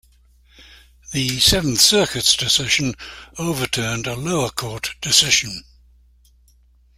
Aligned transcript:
The 1.13 1.39
Seventh 1.39 1.79
Circuit's 1.79 2.35
decision 2.35 2.95
overturned 3.37 4.07
a 4.07 4.15
lower 4.15 4.49
court 4.49 4.95
decision. 4.99 5.63